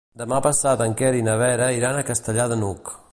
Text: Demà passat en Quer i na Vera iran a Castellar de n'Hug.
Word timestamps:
Demà 0.19 0.37
passat 0.45 0.81
en 0.85 0.95
Quer 1.01 1.11
i 1.17 1.21
na 1.29 1.37
Vera 1.43 1.69
iran 1.81 1.99
a 2.01 2.05
Castellar 2.11 2.49
de 2.55 2.61
n'Hug. 2.63 2.95